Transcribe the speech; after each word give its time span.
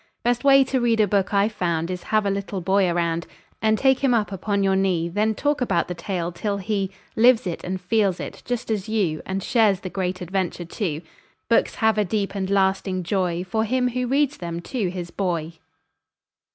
Best 0.23 0.43
way 0.43 0.63
to 0.63 0.81
read 0.81 0.99
a 0.99 1.05
book 1.07 1.31
I've 1.31 1.51
found 1.51 1.91
Is 1.91 2.01
have 2.09 2.25
a 2.25 2.31
little 2.31 2.59
boy 2.59 2.89
around 2.89 3.27
And 3.61 3.77
take 3.77 3.99
him 3.99 4.15
up 4.15 4.31
upon 4.31 4.63
your 4.63 4.75
knee; 4.75 5.07
Then 5.09 5.35
talk 5.35 5.61
about 5.61 5.87
the 5.87 5.93
tale, 5.93 6.31
till 6.31 6.57
he 6.57 6.89
Lives 7.15 7.45
it 7.45 7.63
and 7.63 7.79
feels 7.79 8.19
it, 8.19 8.41
just 8.43 8.71
as 8.71 8.89
you, 8.89 9.21
And 9.27 9.43
shares 9.43 9.81
the 9.81 9.91
great 9.91 10.19
adventure, 10.19 10.65
too. 10.65 11.03
Books 11.49 11.75
have 11.75 11.99
a 11.99 12.03
deep 12.03 12.33
and 12.33 12.49
lasting 12.49 13.03
joy 13.03 13.43
For 13.43 13.63
him 13.63 13.89
who 13.89 14.07
reads 14.07 14.37
them 14.37 14.59
to 14.61 14.89
his 14.89 15.11
boy. 15.11 15.59